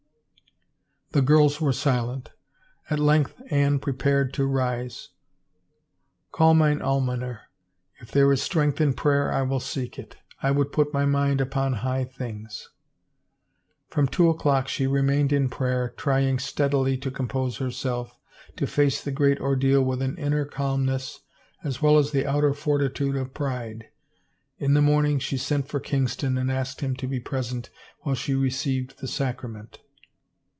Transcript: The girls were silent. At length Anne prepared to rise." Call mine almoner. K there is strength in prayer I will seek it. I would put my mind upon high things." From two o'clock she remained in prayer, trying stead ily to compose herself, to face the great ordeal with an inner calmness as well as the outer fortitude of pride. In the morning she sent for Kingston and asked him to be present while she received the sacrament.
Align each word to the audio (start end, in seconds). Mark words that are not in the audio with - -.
The 1.13 1.21
girls 1.21 1.59
were 1.59 1.73
silent. 1.73 2.31
At 2.89 2.97
length 2.97 3.33
Anne 3.49 3.79
prepared 3.79 4.33
to 4.35 4.45
rise." 4.45 5.09
Call 6.31 6.53
mine 6.53 6.81
almoner. 6.81 7.49
K 7.99 8.05
there 8.13 8.31
is 8.31 8.41
strength 8.41 8.79
in 8.79 8.93
prayer 8.93 9.29
I 9.29 9.41
will 9.41 9.59
seek 9.59 9.99
it. 9.99 10.15
I 10.41 10.51
would 10.51 10.71
put 10.71 10.93
my 10.93 11.03
mind 11.05 11.41
upon 11.41 11.73
high 11.83 12.05
things." 12.05 12.69
From 13.89 14.07
two 14.07 14.29
o'clock 14.29 14.69
she 14.69 14.87
remained 14.87 15.33
in 15.33 15.49
prayer, 15.49 15.93
trying 15.97 16.39
stead 16.39 16.71
ily 16.73 16.95
to 16.99 17.11
compose 17.11 17.57
herself, 17.57 18.17
to 18.55 18.65
face 18.65 19.03
the 19.03 19.11
great 19.11 19.41
ordeal 19.41 19.83
with 19.83 20.01
an 20.01 20.15
inner 20.17 20.45
calmness 20.45 21.19
as 21.61 21.81
well 21.81 21.97
as 21.97 22.11
the 22.11 22.25
outer 22.25 22.53
fortitude 22.53 23.17
of 23.17 23.33
pride. 23.33 23.89
In 24.59 24.75
the 24.75 24.81
morning 24.81 25.19
she 25.19 25.35
sent 25.35 25.67
for 25.67 25.81
Kingston 25.81 26.37
and 26.37 26.49
asked 26.49 26.79
him 26.79 26.95
to 26.95 27.05
be 27.05 27.19
present 27.19 27.69
while 27.99 28.15
she 28.15 28.33
received 28.33 28.99
the 29.01 29.09
sacrament. 29.09 29.81